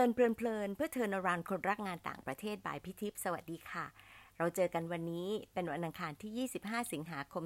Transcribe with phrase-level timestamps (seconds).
[0.00, 3.86] Learn เพลินเพลินเพื่อ turn around คนรักงานต่างประเทศ by พี่ทิพย์สวัสดีค่ะ
[4.38, 7.44] เราเจอกันวันนี้เป็นวันอังคารที่ 25 สิงหาคม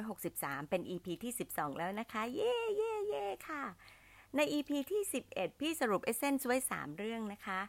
[0.00, 3.64] 2563 เป็น EP ที่ 12 แล้วนะคะ เย่เย่เย่ค่ะ
[4.36, 5.02] ใน EP ที่
[5.32, 7.60] 11 พี่สรุป essence ไว้ 3 เรื่องนะคะ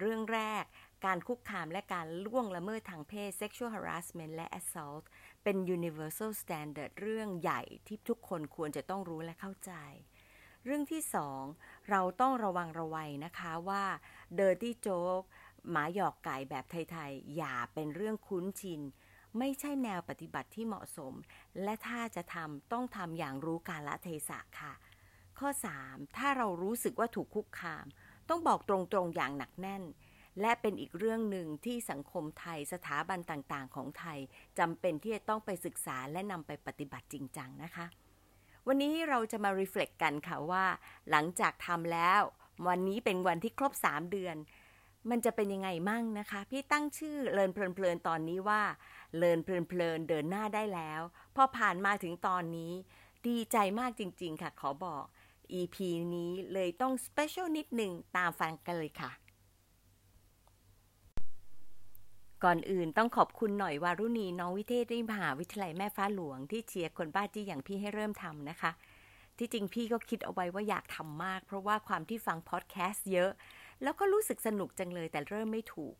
[0.00, 0.64] เรื่องแรก
[1.06, 5.04] การคุกคามและการล่วงละเมิดทางเพศ sexual harassment และ assault
[5.42, 9.72] เป็น universal standard เรื่องใหญ่ที่ทุกคนควรจะต้องรู้และเข้าใจ
[10.70, 11.42] เรื่องที่สอง
[11.90, 13.84] เราต้องระวังระวัยนะคะว่า
[14.38, 15.26] dirty joke
[15.70, 18.80] หมาหยอกไก่แบบไทยๆ อย่าเป็นเรื่องคุ้นชิน
[19.38, 21.14] ไม่ใช่แนวปฏิบัติที่เหมาะสม
[21.62, 24.72] และถ้าจะทำต้องทำอย่างรู้กาลเทศะค่ะ
[25.38, 25.48] ข้อ
[25.84, 26.16] 3.
[26.16, 27.86] ถ้าเรารู้สึกว่าถูกคุกคาม
[28.28, 29.82] ต้องบอกตรงๆอย่างหนักแน่น
[30.40, 34.18] และเป็นอีกเรื่องหนึ่งที่สังคมไทยสถาบันต่างๆ ของไทย
[34.58, 37.86] จำเป็นที่จะต้องไปศึกษาและนำไปปฏิบัติจริงจังนะคะ
[38.70, 40.64] วันนี้เราจะมา reflect กันค่ะว่า
[41.10, 42.20] หลังจากทำแล้ว
[42.68, 44.36] วันนี้เป็นวันที่ครบ 3 เดือน
[45.10, 48.62] มันจะเป็นยังไงมั่งนะคะ พี่ตั้งชื่อเลินเพลินๆตอนนี้ว่า
[49.16, 51.00] เลินเพลินๆเดินหน้าได้แล้ว
[51.36, 52.72] พอผ่านมาถึงตอนนี้
[53.26, 55.04] ดีใจมากจริง ๆ ค่ะ ขอบอก
[55.60, 55.76] EP
[56.16, 59.10] นี้เลยต้อง special นิดหนึ่งตามฟังกันเลยค่ะ
[62.44, 68.70] ก่อนอื่นต้องขอบคุณหน่อยวารุณีน้องวิเทศที่มหาวิทยาลัยแม่ฟ้าหลวงที่เชียร์คนบ้าจี้อย่างพี่ให้เริ่มทำนะคะ
[69.38, 73.30] ที่จริงพี่ก็คิดเอาไว้ว่าอยากทำมาก เพราะว่าความที่ฟังพอดแคสต์เยอะ
[73.82, 75.94] แล้วก็รู้สึกสนุกจังเลยแต่เริ่มไม่ถูก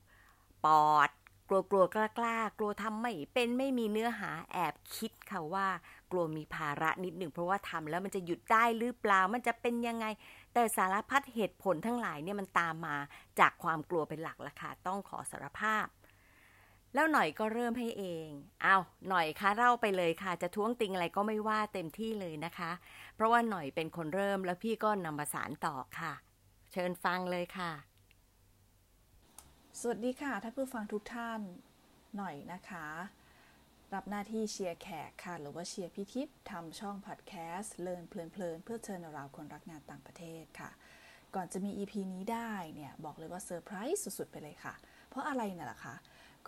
[0.64, 1.10] ปอด
[1.48, 5.66] กลัวกลัวกล้ากล้ากลัวทำไม่เป็นไม่มีเนื้อหาแอบคิดค่ะว่า
[6.10, 10.06] กลัวมีภาระนิดหนึ่งเพราะว่าทำแล้วมันจะหยุดได้หรือเปล่ามันจะเป็นยังไง
[10.54, 12.96] แต่สารพัดเหตุผลทั้งหลายเนี่ยมันตามมา
[13.40, 15.86] จากความกลัวเป็นหลักละค่ะต้องขอสารภาพ
[16.94, 18.28] แล้วหน่อยก็เริ่มให้เอง
[18.62, 18.76] เอา
[19.08, 22.70] หน่อยคะเล่าไปเลยค่ะ จะท้วงติงอะไรก็ไม่ว่าเต็มที่เลยนะคะ
[23.14, 26.12] เพราะว่าหน่อยเป็นคนเริ่มแล้วพี่ก็นำมาสารต่อค่ะ
[26.72, 27.72] เชิญฟังเลยค่ะ
[29.80, 31.40] สวัสดีค่ะท่านผู้ฟังทุกท่าน
[32.16, 32.86] หน่อยนะคะ
[33.94, 38.22] รับหน้าที่เชียร์แขกค่ะ หรือว่าเชียร์พี่ทิพย์ทำช่องพอดแคสต์ Learn เพลิ
[38.56, 40.70] นเพื่อ turn around คนรักงานต่างประเทศค่ะ
[41.34, 44.74] ก่อนจะมี EP นี้ได้เนี่ยบอกเลยว่าเซอร์ไพรส์สุดๆไปเลยค่ะ
[45.08, 45.94] เพราะอะไรน่ะล่ะคะ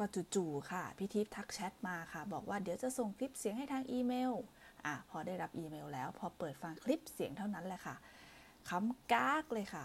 [0.01, 4.33] ก็จู่ๆค่ะพิทิพย์ทักแชทมาค่ะ บอกว่าเดี๋ยวจะส่งคลิปเสียงให้ทางอีเมล
[4.87, 7.97] อะพอได้รับอีเมลแล้ว พอเปิดฟังคลิปเสียงเท่านั้นแหละค่ะ
[8.69, 9.85] คำกากเลยค่ะ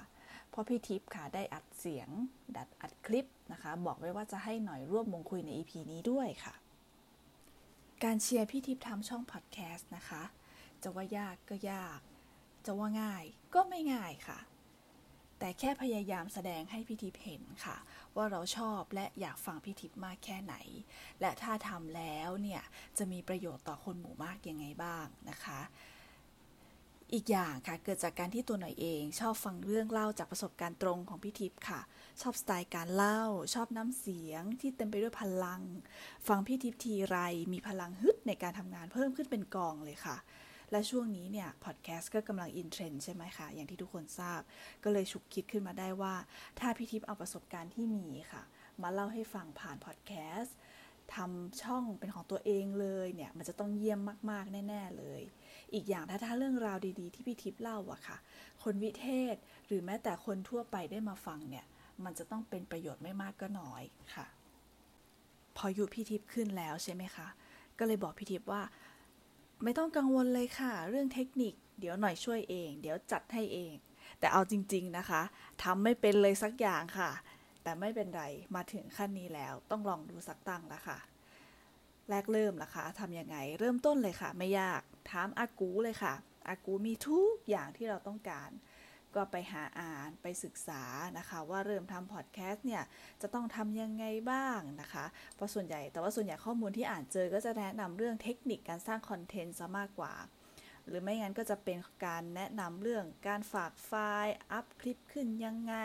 [0.50, 2.10] เพราะพี่ทิพย์ค่ะได้อัดเสียง
[2.58, 6.54] ดัดอัดคลิปนะคะ บอกไว้ว่าจะให้หน่อยร่วมวงคุยใน EP นี้ด้วยค่ะ
[8.04, 10.24] การเชียร์พี่ทิพย์ทำช่องพอดแคสต์นะคะ
[10.84, 12.00] จะว่ายากก็ยาก
[12.66, 14.40] จะว่าง่ายก็ไม่ง่ายค่ะ
[15.40, 17.78] แต่แค่พยายามแสดงให้พี่ทิพย์เห็นค่ะ
[18.16, 20.56] ว่าเราชอบและอยากฟังพี่ทิพย์มากแค่ไหน
[21.22, 22.62] และถ้าทำแล้วเนี่ย
[22.98, 25.62] จะมีประโยชน์ต่อคนหมู่มากยังไงบ้างนะคะ
[27.14, 31.82] อีกอย่างค่ะเกิดจากการที่ตัวหน่อยเอง ชอบฟังเรื่องเล่าจากประสบการณ์ตรงของพี่ทิพย์ค่ะ
[32.22, 33.22] ชอบสไตล์การเล่า
[33.54, 35.62] ชอบน้ำเสียงที่เต็มไปด้วยพลัง
[36.28, 37.18] ฟังพี่ทิพย์ทีไร
[37.54, 40.18] มีพลังฮึดในการทำงานเพิ่มขึ้นเป็นกองเลยค่ะ
[40.72, 44.42] และช่วงนี้เนี่ยพอดแคสต์ก็กำลังอินเทรนด์ใช่ไหมคะ อย่างที่ทุกคนทราบ
[44.84, 46.16] ก็เลยฉุกคิดขึ้นมาได้ว่า
[46.60, 48.44] ถ้าพี่ทิพย์เอาประสบการณ์ที่มีค่ะ
[48.82, 50.56] มาเล่าให้ฟังผ่านพอดแคสต์
[51.16, 54.00] ทำช่องเป็นของตัวเองเลยเนี่ย มันจะต้องเยี่ยม
[54.32, 55.22] มาก ๆ แน่ ๆ เลย
[55.74, 58.18] อีกอย่างถ้าถ้าเรื่องราวดีๆ ที่พี่ทิพย์เล่าอะค่ะ
[58.64, 61.66] คนวิเทศหรือแม้แต่คนทั่วไปได้มาฟังเนี่ย
[62.04, 63.84] มันจะต้องเป็นประโยชน์ไม่มากก็น้อย
[64.16, 64.26] ค่ะ
[65.58, 67.28] พออยู่พี่ทิพย์ขึ้นแล้วใช่ไหมคะ
[67.80, 68.62] ก็เลยบอกพี่ทิพย์ว่า
[69.68, 73.74] ไม่ต้องกังวลเลยค่ะ เรื่องเทคนิค เดี๋ยวหน่อยช่วยเอง เดี๋ยวจัดให้เอง
[74.20, 75.22] แต่เอาจริง ๆนะคะ
[75.64, 77.12] ทำไม่เป็นเลยสักอย่างค่ะ
[77.64, 78.24] แต่ไม่เป็นไร
[78.56, 81.00] มาถึงขั้นนี้แล้ว ต้องลองดูสักตั้งแล้วค่ะ
[82.10, 84.82] แรกเริ่มนะคะทำยังไงเริ่มต้นเลยค่ะ ไม่ยาก
[85.12, 86.14] ถามอากูเลยค่ะ
[86.48, 88.50] อากูมีทุกอย่างที่เราต้องการ
[89.16, 90.84] ก็ไปหาอ่านไปศึกษา
[91.18, 92.84] นะคะว่าเริ่มทำพอดแคสต์เนี่ย
[93.22, 100.14] จะต้องทำยังไงบ้างนะคะเพราะส่วนใหญ่แต่ว่าส่วนใหญ่ข้อมูลที่อ่านเจอก็จะแนะนำเรื่องเทคนิคการสร้างคอนเทนต์ซะมากกว่า
[100.88, 103.92] หรือไม่งั้นก็จะเป็นการแนะนำเรื่องการฝากไฟ
[104.24, 105.76] ล์อัพคลิปขึ้นยังไง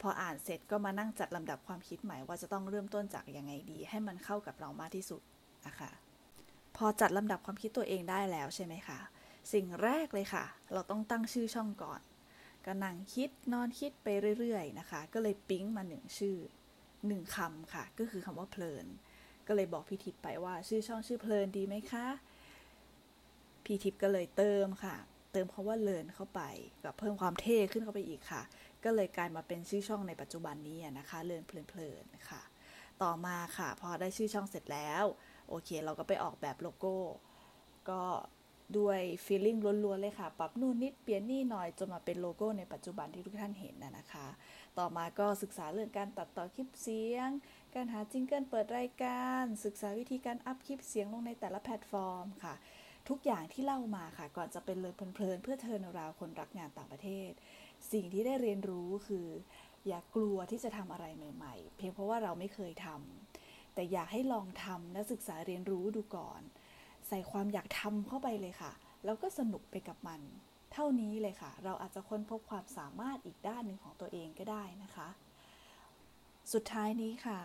[0.00, 5.22] พออ่านเสร็จก็มานั่งจัดลำดับความคิดใหม่ว่าจะต้องเริ่มต้นจากยังไงดี ให้มันเข้ากับเรามากที่สุด
[5.66, 5.90] นะคะ
[6.76, 8.98] พอจัดลำดับความคิดตัวเองได้แล้วใช่ไหมคะ
[9.52, 12.00] สิ่งแรกเลยค่ะ เราต้องตั้งชื่อช่องก่อน
[12.68, 16.36] ก็นั่งคิดนอนคิดไปเรื่อยๆนะคะ ก็เลยปิ๊งมาหนึ่งชื่อ
[17.06, 18.86] หนึ่งคำค่ะ ก็คือคำว่าเพลิน
[19.46, 22.06] ก็เลยบอกพี่ทิพย์ไปว่า ชื่อช่องชื่อเพลินดีไหมคะ
[23.64, 24.96] พี่ทิพย์ก็เลยเติมค่ะ
[25.32, 26.42] เติมคาว่าเลินเข้าไป
[26.84, 28.42] กับเพิ่มความเท่ขึ้นเข้าไปอีกค่ะ
[28.84, 32.42] ก็เลยกลายมาเป็นชื่อช่องในปัจจุบันนี้นะคะ เลินเพลินๆค่ะ
[33.02, 35.04] ต่อมาค่ะ พอได้ชื่อช่องเสร็จแล้ว
[35.48, 36.96] โอเค เราก็ไปออกแบบโลโก้
[37.90, 38.02] ก็
[38.78, 44.26] ด้วย feeling ล้วนๆเลยค่ะ ปรับนู่นนิดเปลี่ยนนี่หน่อยจนมาเป็นโลโก้ในปัจจุบันที่ทุกท่านเห็นนะนะคะ
[44.78, 47.28] ต่อมาก็ศึกษาเรื่องการตัดต่อคลิปเสียง
[47.74, 52.54] การหา jingle เปิดรายการ ศึกษาวิธีการอัพคลิปเสียงลงในแต่ละแพลตฟอร์มค่ะ
[53.08, 57.30] ทุกอย่างที่เล่ามาค่ะ ก่อนจะเป็น Learn เพลินๆเพื่อ turn around คนรักงานต่างประเทศ
[57.92, 59.28] สิ่งที่ได้เรียนรู้คือ
[59.86, 66.40] อย่ากลัวที่จะทำอะไรใหม่ ๆ เพียงเพราะว่าเราไม่เคยทำแต่อยากให้ลองทำและศึกษาเรียนรู้ดูก่อน
[67.08, 68.72] ใส่ความอยากทำเข้าไปเลยค่ะ
[69.04, 70.20] แล้วก็สนุกไปกับมัน
[70.72, 75.08] เท่านี้เลยค่ะ เราอาจจะค้นพบความสามารถอีกด้านหนึ่งของตัวเองก็ได้นะคะ
[76.52, 77.40] สุดท้ายนี้ค่ะ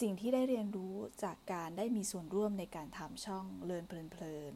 [0.00, 0.94] สิ่งที่ได้เรียนรู้
[1.24, 4.54] จากการได้มีส่วนร่วมในการทำช่องเลินเพลิน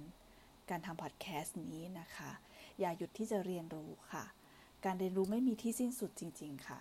[0.71, 2.31] การทำพอดแคสต์นี้นะคะ
[2.81, 4.25] อย่าหยุดที่จะเรียนรู้ค่ะ
[4.85, 6.81] การเรียนรู้ไม่มีที่สิ้นสุดจริง ๆ ค่ะ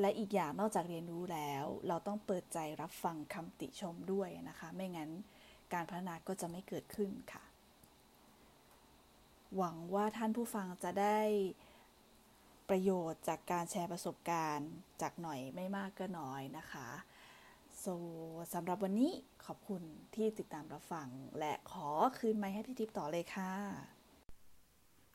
[0.00, 5.10] และอีกอย่างนอกจากเรียนรู้แล้ว เราต้องเปิดใจรับฟังคำติชมด้วยนะคะ ไม่งั้น
[5.74, 7.42] การพัฒนาก็จะไม่เกิดขึ้นค่ะ
[9.56, 11.20] หวังว่าท่านผู้ฟังจะได้
[12.68, 14.70] ประโยชน์จากการแชร์ประสบการณ์
[15.02, 16.88] จากหน่อยไม่มากก็น้อยนะคะ
[17.78, 17.86] โซ
[18.54, 19.12] สำหรับวันนี้
[19.46, 19.82] ขอบคุณ
[20.14, 21.08] ที่ติดตามรับฟัง
[21.38, 23.52] และขอคืนไมค์ให้พี่ทิพย์ต่อเลยค่ะ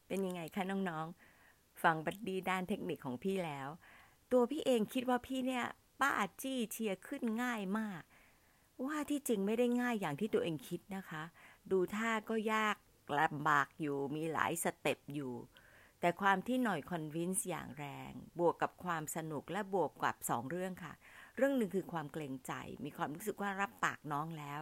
[0.08, 3.70] เป็นยังไงคะน้องๆ ฟัง buddy ด้านเทคนิคของพี่แล้ว
[4.32, 5.66] ตัวพี่เองคิดว่าพี่เนี่ย
[6.00, 6.10] บ้า
[6.42, 8.02] จี้เชียร์ขึ้นง่ายมาก
[8.86, 11.24] ว่าที่จริงไม่ได้ง่ายอย่างที่ตัวเองคิดนะคะ
[11.72, 12.78] ดูท่าก็ยาก
[13.20, 15.34] ลำบากอยู่มีหลาย step อยู่
[16.00, 20.94] แต่ความที่หน่อย convince อย่างแรง บวกกับความสนุกและบวกกับสองเรื่องค่ะ
[21.38, 22.54] เรื่องหนึ่งคือความเกรงใจ
[22.86, 24.62] มีความรู้สึกว่ารับปากน้องแล้ว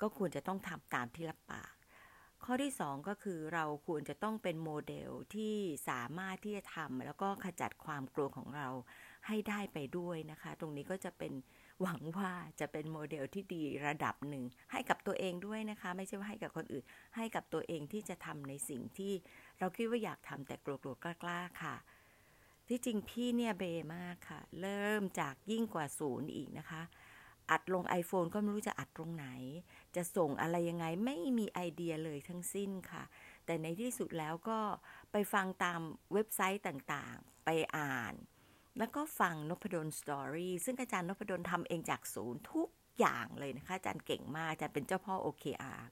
[0.00, 1.72] ก็ควรจะต้องทำตามที่รับปาก
[2.44, 5.54] ข้อที่สองก็คือเราควรจะต้องเป็นโมเดลที่
[5.88, 8.68] สามารถที่จะทำแล้วก็ขจัดความกลัวของเรา
[9.26, 11.32] ให้ได้ไปด้วยนะคะ ตรงนี้ก็จะเป็น
[11.82, 16.84] หวังว่าจะเป็นโมเดลที่ดีระดับหนึ่ง ให้กับตัวเองด้วยนะคะ ไม่ใช่ว่าให้กับคนอื่น
[17.16, 19.12] ให้กับตัวเองที่จะทำในสิ่งที่
[19.58, 21.76] เราคิดว่าอยากทำแต่กลัวๆกล้าๆค่ะ
[22.68, 23.64] ที่จริงพี่เนี่ยเบ
[23.96, 26.82] มากค่ะ เริ่มจากยิ่งกว่าศูนย์อีกนะคะ
[27.50, 29.26] อัดลง iPhone ก็ไม่รู้จะอัดตรงไหน
[29.96, 33.04] จะส่งอะไรยังไงไม่มีไอเดียเลยทั้งสิ้นค่ะ
[33.46, 34.58] แต่ในที่สุดแล้วก็
[35.12, 35.80] ไปฟังตาม
[36.12, 38.14] เว็บไซต์ต่างๆ ไปอ่าน
[38.78, 42.68] แล้วก็ฟังนพดลสตอรี่ซึ่งอาจารย์นพดลทำเองจากศูนย์ทุก
[42.98, 45.82] อย่างเลยนะคะ อาจารย์เก่งมาก อาจารย์เป็นเจ้าพ่อ OKR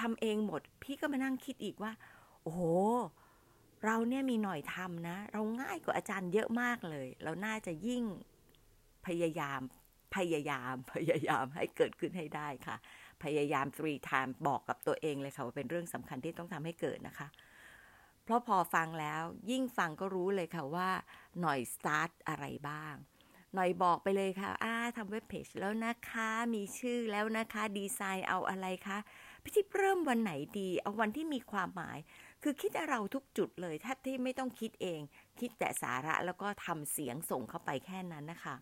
[0.00, 1.92] ทำเองหมด พี่ก็มานั่งคิดอีกว่า
[2.42, 2.62] โอ้โห
[3.84, 8.04] เราเนี่ยมีหน่อยทำนะ เราง่ายกว่าอาจารย์เยอะมากเลย เราน่าจะยิ่ง
[9.06, 9.60] พยายาม
[10.16, 12.76] พยายาม พยายามให้เกิดขึ้นให้ได้ค่ะ
[13.22, 17.28] พยายาม three time บอกกับตัวเองเลยค่ะว่าเป็นเรื่องสำคัญที่ต้องทำให้เกิดนะคะ
[18.30, 20.90] ราะพอฟังแล้วยิ่งฟังก็รู้เลยค่ะว่า
[21.40, 22.94] หน่อย start อะไรบ้าง
[23.54, 28.98] หน่อยบอกไปเลยค่ะอ่าทำเว็บเพจแล้วนะคะ มีชื่อแล้วนะคะ ดีไซน์เอาอะไรคะ
[29.42, 31.98] พี่ทิพย์เริ่มวันไหนดี เอาวันที่มีความหมาย
[32.42, 35.00] คือคิดเราทุกจุดเลย ถ้าที่ไม่ต้องคิดเอง
[35.40, 38.56] คิดแต่สาระแล้วก็ทำเสียงส่งเข้าไปแค่นั้นนะคะ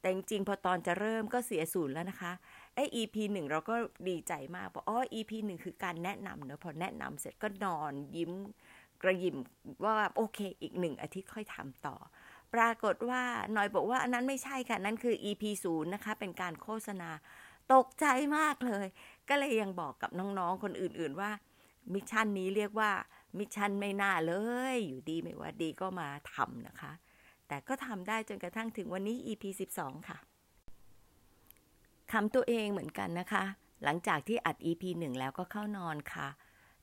[0.00, 2.32] แต่จริงพอตอนจะเริ่มก็เสียศูนย์แล้วนะคะ
[2.74, 3.74] ไอ้ EP หนึ่งเราก็
[4.08, 8.32] ดีใจมากเพราะอ๋อ EP หนึ่งคือการแนะนำเนอะพอแนะนำเสร็จก็นอนยิ้ม
[9.02, 9.36] กระยิม
[9.84, 11.96] ว่าโอเค อีกหนึ่งอาทิตย์ค่อยทำต่อ
[12.54, 13.22] ปรากฏว่า
[13.52, 17.10] หน่อยบอกว่าอันนั้นไม่ใช่ค่ะ นั่นคือ EP ศูนย์นะคะ เป็นการโฆษณา
[17.74, 18.86] ตกใจมากเลย
[19.28, 21.30] ก็เลยยังบอกกับน้องๆ คนอื่นๆว่า
[21.92, 22.90] mission นี้เรียกว่า
[23.38, 24.34] mission ไม่น่าเล
[24.74, 26.92] ย อยู่ดีไม่ว่าดีก็มาทำนะคะ
[27.48, 29.44] แต่ก็ทำได้จนกระทั่งถึงวันนี้ EP
[29.76, 30.18] 12 ค่ะ
[32.12, 33.44] ขำตัวเองเหมือนกันนะคะ
[33.84, 36.28] หลังจากที่อัด EP 1 แล้วก็เข้านอนค่ะ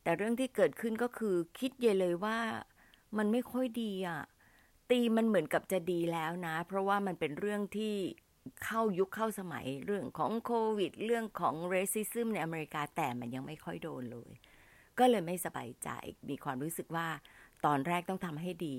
[0.04, 2.38] แต่เรื่องที่เกิดขึ้นก็คือ คิดเยเลยว่า
[3.18, 4.22] มันไม่ค่อยดีอะ่ะ
[4.92, 7.96] ตีมันเหมือนกับจะดีแล้วนะ เพราะว่ามันเป็นเรื่องที่
[8.64, 14.32] เข้ายุคเข้าสมัยเรื่องของโควิด เรื่องของ racism ในอเมริกาแต่มันยังไม่ค่อยโดนเลย
[15.00, 15.90] ก็เลยไม่สบายใจ
[16.30, 17.08] มีความรู้สึกว่า
[17.66, 18.78] ตอนแรกต้องทำให้ดี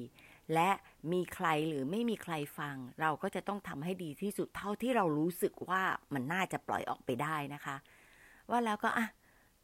[0.54, 0.70] และ
[1.12, 5.82] มีใครหรือไม่มีใครฟัง เราก็จะต้องทำให้ดีที่สุดเท่าที่เรารู้สึกว่า
[6.14, 7.76] มันน่าจะปล่อยออกไปได้นะคะ
[8.50, 9.06] ว่าแล้วก็อะ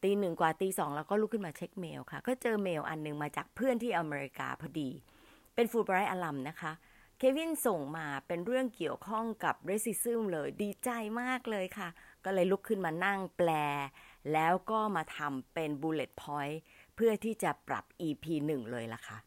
[0.06, 4.90] ตีหนึ่งกว่าตีสองเราก็ลุกขึ้นมาเช็คเมลค่ะ ก็เจอเมลอันหนึ่งมาจากเพื่อนที่อเมริกาพอดี
[5.54, 6.72] เป็น Fulbright alum นะคะ
[7.18, 11.88] เควินส่งมาเป็นเรื่องเกี่ยวข้องกับ racism เลยดีใจมากเลยค่ะ
[12.24, 13.50] ก็เลยลุกขึ้นมานั่งแปล
[14.32, 16.56] แล้วก็มาทำเป็น bullet point
[16.94, 19.18] เพื่อที่จะปรับ EP 1 เลยล่ะค่ะ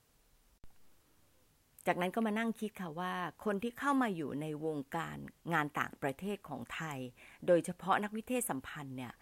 [1.88, 3.14] จากนั้นก็มานั่งคิดค่ะว่า
[3.46, 5.18] คนที่เข้ามาอยู่ในวงการ
[5.54, 7.00] งานต่างประเทศของไทย
[7.48, 9.14] โดยเฉพาะนักวิเทศสัมพันธ์เนี่ย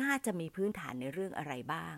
[0.00, 1.94] น่าจะมีพื้นฐานในเรื่องอะไรบ้าง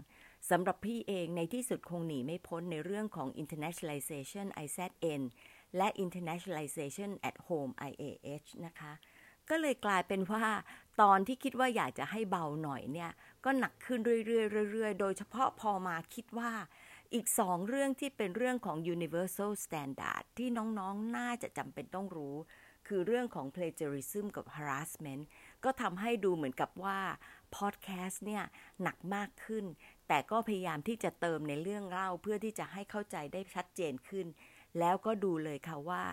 [0.51, 5.23] สำหรับพี่เองในที่สุดคงหนีไม่พ้นในเรื่องของ internationalization IZN
[5.77, 8.93] และ internationalization at home IAH นะคะ
[9.51, 10.47] ก็เลยกลายเป็นว่า
[11.01, 13.11] ตอนที่คิดว่าอยากจะให้เบาหน่อยเนี่ย
[13.45, 16.53] ก็หนักขึ้นเรื่อยๆเรื่อยๆ โดยเฉพาะพอมาคิดว่า
[17.15, 22.37] อีกสองเรื่องที่เป็นเรื่องของ universal standard ที่น้องๆ น่าจะจำเป็นต้องรู้
[22.89, 25.23] คือเรื่องของ plagiarism กับ harassment
[25.65, 26.99] ก็ทำให้ดูเหมือนกับว่า
[27.57, 28.43] podcast เนี่ย
[28.83, 29.65] หนักมากขึ้น
[30.09, 34.27] แต่ก็พยายามที่จะเติมในเรื่องเล่าเพื่อที่จะให้เข้าใจได้ชัดเจนขึ้น
[34.79, 36.05] แล้วก็ดูเลยค่ะว่า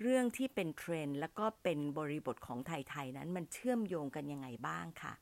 [0.00, 5.12] เรื่องที่เป็นเทรนด์แล้วก็เป็นบริบทของไทยๆนั้นมันเชื่อมโยงกันยังไงบ้างค่ะ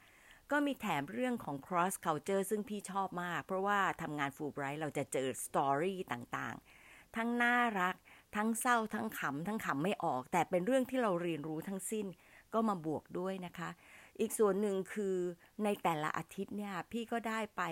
[0.50, 7.94] ก็มีแถมเรื่องของ cross culture ซึ่งพี่ชอบมาก เพราะว่าทำงานฟูไบรท์เราจะเจอ story ต่างๆ ทั้งน่ารัก
[8.36, 12.06] ทั้งเศร้า ทั้งขำ ทั้งขำไม่ออก แต่เป็นเรื่องที่เราเรียนรู้ทั้งสิ้น
[12.54, 13.70] ก็มาบวกด้วยนะคะ
[14.20, 15.16] อีกส่วนหนึ่งคือ
[15.64, 17.62] ในแต่ละอาทิตย์เนี่ยพี่ก็ได้ไป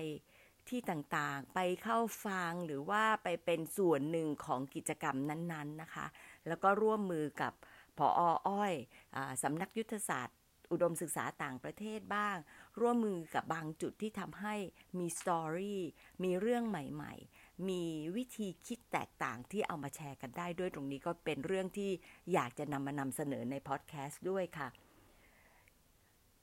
[0.69, 6.07] ที่ต่างๆ ไปเข้าฟังหรือว่าไปเป็นส่วนหนึ่งของกิจกรรมนั้นๆนะคะ
[6.47, 7.53] แล้วก็ร่วมมือกับ
[7.99, 8.07] พอ
[8.49, 8.73] อ้อย
[9.17, 10.37] อสำนักยุทธศาสตร์
[10.73, 12.37] อุดมศึกษาต่างประเทศบ้าง
[12.81, 14.55] ร่วมมือกับบางจุดที่ทำให้
[14.99, 15.81] มีสตอรี่
[16.25, 17.83] มีเรื่องใหม่ๆ มี
[18.17, 21.91] วิธีคิดแตกต่างที่เอามาแชร์กันได้ด้วยตรงนี้ก็เป็นเรื่องที่
[22.33, 24.69] อยากจะนำมานำเสนอในพอดแคสต์ด้วยค่ะ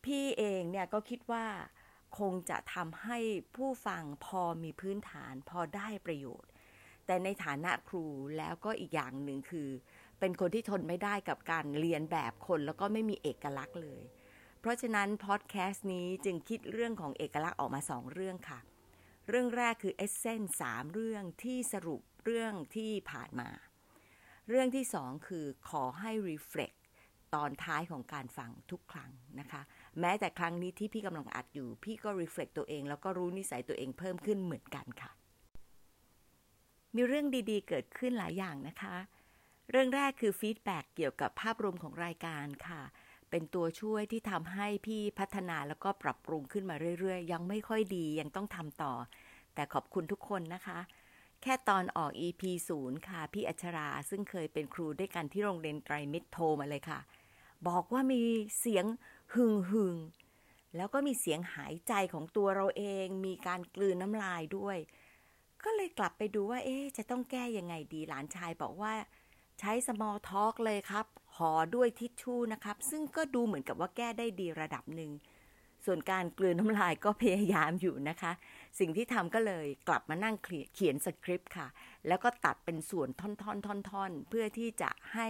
[0.05, 1.45] พี่เองเนี่ยก็คิดว่า
[2.19, 3.17] คงจะทำให้
[3.55, 6.51] ผู้ฟังพอมีพื้นฐานพอได้ประโยชน์
[7.05, 8.05] แต่ในฐานะครู
[8.37, 9.69] แล้วก็อีกอย่างหนึ่งคือ
[10.19, 14.01] เป็นคนที่ทนไม่ได้กับการเรียนแบบคนแล้วก็ไม่มีเอกลักษณ์เลย
[14.59, 18.59] เพราะฉะนั้นพอดแคสต์นี้จึงคิดเรื่องของเอกลักษณ์ออกมาสองเรื่องค่ะ
[19.29, 23.49] เรื่องแรกคือเอเซนสามเรื่องที่สรุปเรื่องที่ผ่านมา
[24.49, 26.77] เรื่องที่สองคือขอให้ reflect
[27.35, 29.61] ตอนท้ายของการฟังทุกครั้งนะคะ
[29.99, 35.11] แม้แต่ครั้งนี้ที่พี่กำลังอัดอยู่ พี่ก็ reflect ตัวเอง แล้วก็รู้นิสัยตัวเองเพิ่มขึ้นเหมือนกันค่ะ
[36.95, 38.95] มีเรื่องดีๆ เกิดขึ้นหลายอย่างนะคะ
[39.71, 42.81] เรื่องแรกคือฟีดแบ็กเกี่ยวกับภาพรวมของรายการค่ะ
[43.29, 48.93] เป็นตัวช่วยที่ทำให้พี่พัฒนาแล้วก็ปรับปรุงขึ้นมาเรื่อยๆ ยังไม่ค่อยดียังต้องทำต่อ
[49.55, 50.79] แต่ขอบคุณทุกคนนะคะ
[51.41, 52.41] แค่ตอนออก EP
[52.77, 56.99] 0 ค่ะ พี่อัชรา ซึ่งเคยเป็นครูด้วยกันที่โรงเรียนไตรมิตรโทรมาเลยค่ะ
[57.67, 58.21] บอกว่ามี
[58.59, 58.85] เสียง
[59.33, 59.95] หึงหึง
[60.75, 64.77] แล้วก็มีเสียงหายใจของตัวเราเอง มีการกลืนน้ำลายด้วย
[65.63, 68.93] ก็เลยกลับไปดูว่า เอ๊จะต้องแก้ยังไงดีหลานชายบอกว่า
[69.59, 71.05] ใช้ small talk เลยครับ
[71.35, 75.11] ห่อด้วยทิชชู่นะครับ ซึ่งก็ดูเหมือนกับว่าแก้ได้ดีระดับหนึ่ง
[75.85, 78.31] ส่วนการกลืนน้ำลายก็พยายามอยู่นะคะ
[78.79, 80.35] สิ่งที่ทำก็เลยกลับมานั่ง
[80.73, 81.67] เขียนสคริปต์ค่ะ
[82.07, 83.27] แล้วก็ตัดเป็นส่วนท่
[84.01, 85.27] อนๆๆๆเพื่อที่จะให้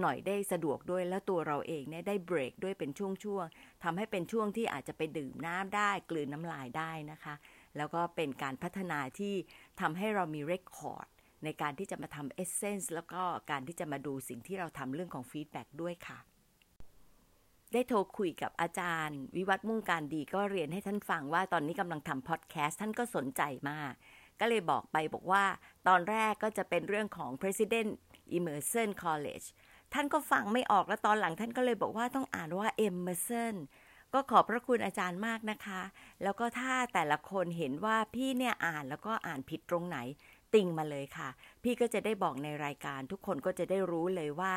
[0.00, 7.34] หน่อยได้สะดวกด้วยแล้วตัวเราเองเนี่ยได้เบรกด้วยเป็นช่วงๆทำให้เป็นช่วงที่อาจจะไปดื่มน้ำได้ กลืนน้ำลายได้นะคะ
[7.76, 9.34] แล้วก็เป็นการพัฒนาที่
[9.80, 11.06] ทำให้เรามี record
[11.44, 16.18] ในการที่จะมาทำ essence แล้วก็การที่จะมาดูสิ่งที่เราทำเรื่องของ feedback ด้วยค่ะ
[17.72, 23.92] ได้โทรคุยกับอาจารย์ วิวัฒมุ่งการดีก็เรียนให้ท่านฟังว่าตอนนี้กำลังทำพอดแคสต์ท่านก็สนใจมาก
[24.40, 25.44] ก็เลยบอกไปบอกว่า
[25.88, 27.90] ตอนแรกก็จะเป็นเรื่องของ President
[28.36, 29.46] Emerson College
[29.94, 33.54] ท่านก็ฟังไม่ออกแล้วตอนหลังท่านก็เลยบอกว่าต้องอ่านว่า Emerson
[34.14, 35.82] ก็ขอบพระคุณอาจารย์มากนะคะ
[36.22, 39.98] แล้วก็ถ้าแต่ละคนเห็นว่าพี่เนี่ยอ่านแล้วก็อ่านผิดตรงไหน
[40.54, 41.28] ติ่งมาเลยค่ะ
[41.62, 44.54] พี่ก็จะได้บอกในรายการทุกคนก็จะได้รู้เลยว่า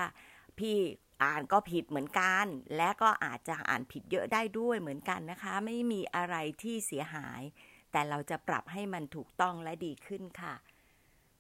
[0.60, 0.78] พี่
[1.24, 2.46] อ่านก็ผิดเหมือนกัน
[2.78, 7.42] และก็อาจจะอ่านผิดเยอะได้ด้วยเหมือนกันนะคะ ไม่มีอะไรที่เสียหาย
[7.92, 10.54] แต่เราจะปรับให้มันถูกต้องและดีขึ้นค่ะ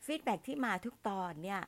[0.06, 1.62] feedback ที่มาทุกตอนเนี่ย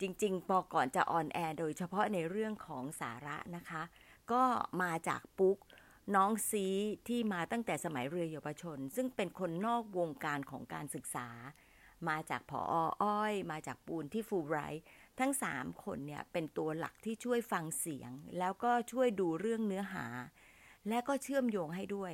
[0.00, 3.82] จริงๆพอก่อนจะ on air โดยเฉพาะในเรื่องของสาระนะคะ
[4.32, 4.42] ก็
[4.82, 5.58] มาจากปุ๊ก
[6.14, 6.66] น้องซี
[7.08, 11.28] ที่มาตั้งแต่สมัยเรือเยาวชน ซึ่งเป็นคนนอกวงการของการศึกษา
[12.08, 12.60] มาจากผอ.
[13.02, 14.84] อ้อย มาจากปูนที่ฟูไบรท์
[15.20, 20.06] ทั้งสามคนเนี่ยเป็นตัวหลักที่ช่วยฟังเสียง แล้วก็ช่วยดูเรื่องเนื้อหา
[20.88, 22.12] และก็เชื่อมโยงให้ด้วย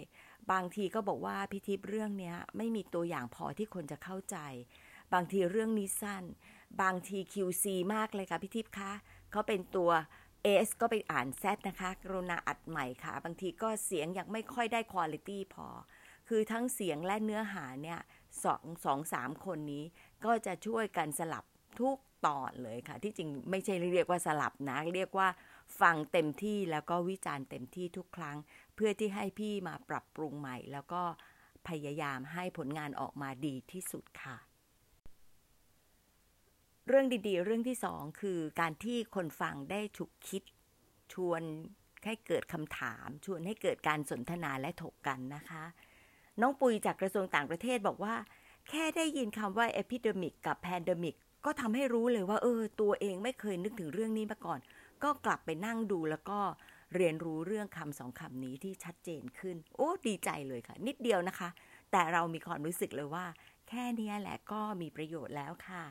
[0.52, 4.36] บางทีก็บอกว่าพิทิพเรื่องนี้ไม่มีตัวอย่างพอที่คนจะเข้าใจ
[5.12, 6.24] บางทีเรื่องนี้สั้น
[6.82, 8.92] บางที QC มากเลยค่ะพิทิพย์คะ
[9.30, 9.90] เขาเป็นตัว
[10.66, 15.68] S ก็ไปอ่าน Z นะคะ กรุณาอัดใหม่ค่ะ บางทีก็เสียงยังไม่ค่อยได้คุณภาพพอ
[16.28, 18.00] คือทั้งเสียงและเนื้อหาเนี่ย
[18.44, 19.84] สองสองสามคนนี้
[20.24, 21.44] ก็จะช่วยกันสลับ
[21.80, 25.28] ทุกตอนเลยค่ะ ที่จริงไม่ใช่เรียกว่าสลับนะ เรียกว่า
[25.80, 28.36] ฟังเต็มที่แล้วก็วิจารณ์เต็มที่ทุกครั้ง
[28.74, 31.02] เพื่อที่ให้พี่มาปรับปรุงใหม่ แล้วก็
[31.68, 34.36] พยายามให้ผลงานออกมาดีที่สุดค่ะ
[36.88, 40.42] เรื่องดีๆ เรื่องที่สองคือการที่คนฟังได้ฉุกคิด
[41.12, 41.42] ชวน
[42.04, 45.64] ให้เกิดคำถาม ชวนให้เกิดการสนทนาและถกกันนะคะ
[46.40, 48.14] น้องปุยจากกระทรวงต่างประเทศบอกว่า
[48.68, 54.60] แค่ได้ยินคำว่า epidemic กับ pandemic ก็ทำให้รู้เลยว่า เออ ตัวเองไม่เคยนึกถึงเรื่องนี้มาก่อน
[55.02, 56.38] ก็กลับไปนั่งดูแล้วก็
[56.94, 61.48] เรียนรู้เรื่องคำสองคำนี้ที่ชัดเจนขึ้น โอ้ ดีใจเลยค่ะ นิดเดียวนะคะ
[61.92, 63.26] แต่เรามีความรู้สึกเลยว่า
[63.68, 65.84] แค่นี้แหละก็มีประโยชน์แล้วค่ะ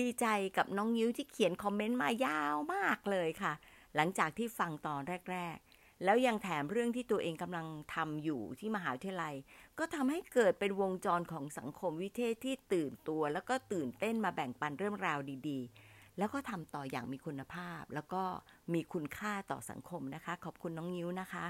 [0.00, 0.26] ดีใจ
[0.56, 3.52] กับน้องยิ้วที่เขียนคอมเมนต์มายาวมากเลยค่ะ
[3.96, 5.00] หลังจากที่ฟังตอน
[5.32, 9.34] แรก ๆ แล้วยังแถมเรื่องที่ตัวเองกำลังทำอยู่ที่มหาวิทยาลัย
[9.78, 15.18] ก็ทำให้เกิดเป็นวงจรของสังคมวิเทศที่ตื่นตัว แล้วก็ตื่นเต้นมาแบ่งปันเรื่องราว
[15.48, 18.22] ดีๆ แล้วก็ทำต่ออย่างมีคุณภาพ แล้วก็
[18.74, 21.46] มีคุณค่าต่อสังคมนะคะ ขอบคุณน้องยิ้วนะคะ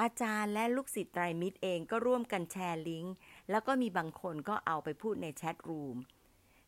[0.00, 3.14] อาจารย์และลูกศิษย์ไตรมิตรเองก็ร่วมกันแชร์ลิงก์
[3.50, 5.96] แล้วก็มีบางคนก็เอาไปพูดในแชทรูม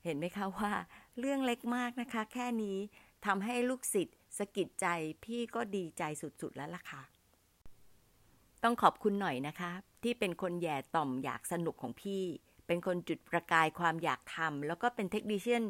[0.04, 0.73] เห็นไหมคะว่า
[1.18, 2.78] เรื่องเล็กมากนะคะ แค่นี้
[3.26, 4.87] ทำให้ลูกศิษย์สะกิดใจ
[5.25, 7.02] พี่ก็ดีใจสุดๆแล้วล่ะค่ะ
[8.62, 9.70] ต้องขอบคุณหน่อยนะคะ
[10.02, 12.23] ที่เป็นคนแย่ต่อมอยากสนุกของพี่
[12.66, 15.64] เป็นคนจุดประกายความอยากทำแล้วก็เป็นเทคนิชเชียน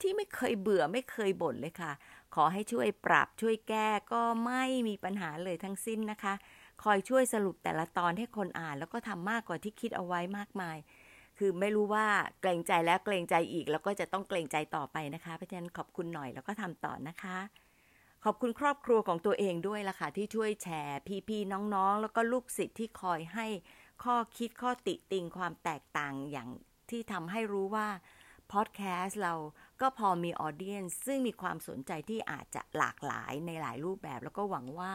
[0.00, 1.92] ที่ไม่เคยเบื่อไม่เคยบ่นเลยค่ะ
[2.34, 6.34] ขอให้ช่วยปรับช่วยแก้ก็ไม่มีปัญหาเลยทั้งสิ้นนะคะ
[6.82, 10.76] คอยช่วยสรุปแต่ละตอนให้คนอ่าน แล้วก็ทำมากกว่าที่คิดเอาไว้มากมาย
[11.38, 12.06] คือไม่รู้ว่า
[12.40, 17.38] เกรงใจแล้วเกรงใจอีก แล้วก็จะต้องเกรงใจต่อไปนะคะ เพราะฉะนั้นขอบคุณหน่อยแล้วก็ทำต่อนะคะ
[18.24, 20.98] ขอบคุณครอบครัวของตัวเองด้วยล่ะค่ะ ที่ช่วยแชร์
[21.28, 23.46] พี่ๆน้องๆ แล้วก็ลูกศิษย์ที่คอยให้
[24.04, 26.48] ข้อคิดข้อติติงความแตกต่างอย่าง
[26.90, 27.88] ที่ทำให้รู้ว่า
[28.52, 29.34] พอดแคสต์เรา
[29.80, 34.92] ก็พอมีออเดียนซึ่งมีความสนใจที่อาจจะหลากหลายในหลายรูปแบบ แล้วก็หวังว่า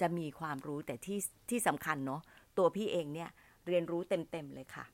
[0.00, 1.18] จะมีความรู้แต่ที่
[1.50, 2.22] ที่สำคัญเนาะ
[2.58, 3.30] ตัวพี่เองเนี่ย
[3.66, 4.84] เรียนรู้เต็มๆเลยค่ะ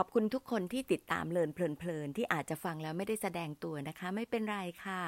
[0.00, 5.02] ขอบคุณทุกคนที่ติดตามเลินเพลินๆที่อาจจะฟังแล้วไม่ได้แสดงตัวนะคะ ไม่เป็นไรค่ะ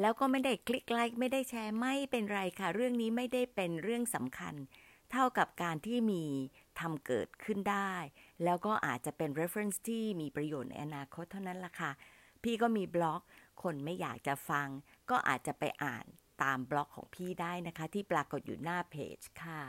[0.00, 4.54] แล้วก็ไม่ได้คลิกไลค์ไม่ได้แชร์ไม่เป็นไรค่ะ เรื่องนี้ไม่ได้เป็นเรื่องสำคัญ
[5.10, 6.24] เท่ากับการที่มี
[6.80, 7.94] ทำเกิดขึ้นได้
[8.44, 11.90] แล้วก็อาจจะเป็น reference ที่มีประโยชน์ในอนาคตเท่านั้นละค่ะ
[12.42, 13.22] พี่ก็มีบล็อก
[13.62, 14.68] คนไม่อยากจะฟัง
[15.10, 16.06] ก็อาจจะไปอ่าน
[16.42, 19.60] ตามบล็อกของพี่ได้นะคะ ที่ปรากฏอยู่หน้าเพจค่ะ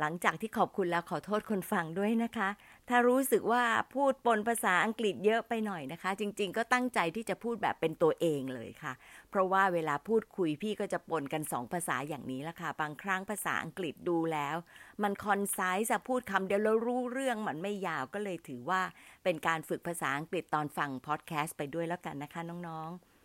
[0.00, 2.48] หลังจากที่ขอบคุณแล้วขอโทษคนฟังด้วยนะคะ
[2.88, 3.62] ถ้ารู้สึกว่า
[3.94, 8.92] พูดปนภาษาอังกฤษเยอะไปหน่อยนะคะ จริงๆ ก็ตั้งใจที่จะพูดแบบเป็นตัวเองเลยค่ะ
[9.30, 14.56] เพราะว่าเวลาพูดคุยพี่ก็จะปนกันสองภาษาอย่างนี้ละค่ะ บางครั้งภาษาอังกฤษดูแล้ว
[15.02, 18.82] มัน concise จะพูดคำเดียวแล้วรู้เรื่องมันไม่ยาวก็เลยถือว่า
[19.24, 23.15] เป็นการฝึกภาษาอังกฤษตอนฟังพอดแคสต์ไปด้วยแล้วกันนะคะน้องๆ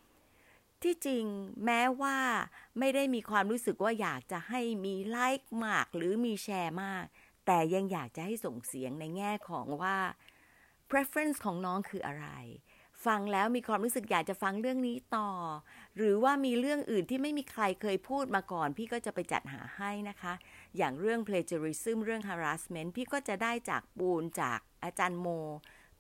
[0.84, 1.26] ที่จริง
[1.65, 2.17] แม้ว่า
[2.80, 7.06] ไม่ได้มีความรู้สึกว่าอยากจะให้มีไลค์มากหรือมีแชร์มาก
[7.46, 9.98] แต่ยังอยากจะให้ส่งเสียงในแง่ของว่า
[10.89, 12.28] preference ของน้องคืออะไร
[13.06, 15.30] ฟังแล้วมีความรู้สึกอยากจะฟังเรื่องนี้ต่อ
[15.98, 20.34] หรือว่ามีเรื่องอื่นที่ไม่มีใครเคยพูดมาก่อน พี่ก็จะไปจัดหาให้นะคะ
[20.78, 25.28] อย่างเรื่อง plagiarism เรื่อง harassment พี่ก็จะได้จากปูนจากอาจารย์โม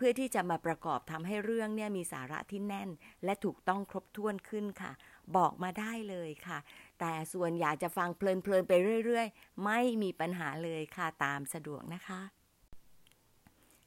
[0.01, 2.89] พื่อที่จะมาประกอบทำให้เรื่องเนี่ยมีสาระที่แน่น
[3.23, 4.91] และถูกต้องครบถ้วนขึ้นค่ะ
[5.35, 6.59] บอกมาได้เลยค่ะ
[6.99, 8.73] แต่ส่วนอยากจะฟังเพลินๆไป
[9.05, 12.21] เรื่อยๆ ไม่มีปัญหาเลยค่ะตามสะดวกนะคะ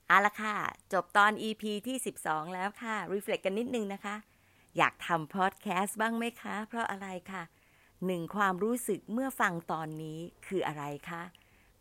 [0.09, 0.57] เอาละค่ะ
[0.92, 4.16] จบตอน EP ที่ 12 แล้วค่ะ reflect กันนิดนึงนะคะ
[4.77, 7.42] อยากทำพอดแคสต์บ้างไหมคะ เพราะอะไรค่ะ
[8.07, 11.22] หนึ่งความรู้สึกเมื่อฟังตอนนี้คืออะไรคะ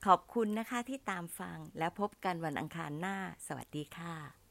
[0.05, 4.42] ขอบคุณนะคะที่ตามฟังและพบกันวันอังคารหน้า สวัสดีค่ะ